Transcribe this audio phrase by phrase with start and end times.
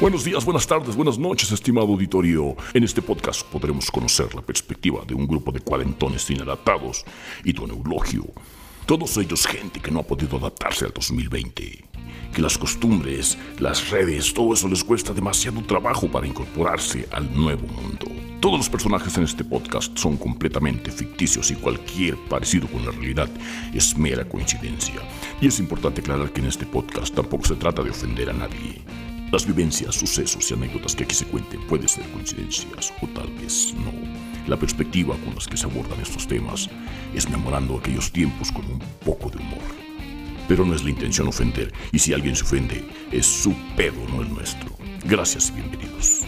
[0.00, 2.56] Buenos días, buenas tardes, buenas noches, estimado auditorio.
[2.74, 7.04] En este podcast podremos conocer la perspectiva de un grupo de cuarentones inadaptados
[7.44, 8.24] y tu neurologio.
[8.86, 11.84] Todos ellos gente que no ha podido adaptarse al 2020.
[12.34, 17.66] Que las costumbres, las redes, todo eso les cuesta demasiado trabajo para incorporarse al nuevo
[17.68, 18.06] mundo.
[18.40, 23.28] Todos los personajes en este podcast son completamente ficticios y cualquier parecido con la realidad
[23.72, 25.00] es mera coincidencia.
[25.40, 28.82] Y es importante aclarar que en este podcast tampoco se trata de ofender a nadie.
[29.32, 33.72] Las vivencias, sucesos y anécdotas que aquí se cuenten pueden ser coincidencias o tal vez
[33.82, 33.90] no.
[34.46, 36.68] La perspectiva con las que se abordan estos temas
[37.14, 39.62] es memorando aquellos tiempos con un poco de humor.
[40.48, 44.20] Pero no es la intención ofender, y si alguien se ofende, es su pedo, no
[44.20, 44.76] el nuestro.
[45.04, 46.26] Gracias y bienvenidos.